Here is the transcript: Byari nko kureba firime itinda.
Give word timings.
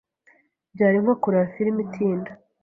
Byari 0.73 0.97
nko 1.03 1.13
kureba 1.21 1.51
firime 1.53 1.79
itinda. 1.87 2.31